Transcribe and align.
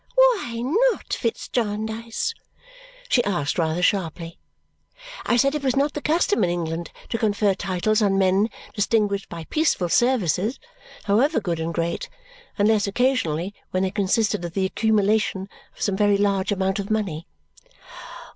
"Why 0.15 0.61
not, 0.91 1.13
Fitz 1.13 1.47
Jarndyce?" 1.47 2.33
she 3.07 3.23
asked 3.23 3.59
rather 3.59 3.83
sharply. 3.83 4.39
I 5.27 5.37
said 5.37 5.53
it 5.53 5.61
was 5.63 5.75
not 5.75 5.93
the 5.93 6.01
custom 6.01 6.43
in 6.43 6.49
England 6.49 6.89
to 7.09 7.19
confer 7.19 7.53
titles 7.53 8.01
on 8.01 8.17
men 8.17 8.49
distinguished 8.73 9.29
by 9.29 9.43
peaceful 9.51 9.89
services, 9.89 10.59
however 11.03 11.39
good 11.39 11.59
and 11.59 11.71
great, 11.71 12.09
unless 12.57 12.87
occasionally 12.87 13.53
when 13.69 13.83
they 13.83 13.91
consisted 13.91 14.43
of 14.43 14.53
the 14.55 14.65
accumulation 14.65 15.47
of 15.75 15.81
some 15.83 15.97
very 15.97 16.17
large 16.17 16.51
amount 16.51 16.79
of 16.79 16.89
money. 16.89 17.27